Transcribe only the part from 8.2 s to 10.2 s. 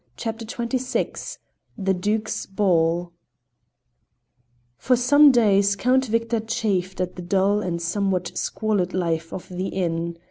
squalid life of the inn.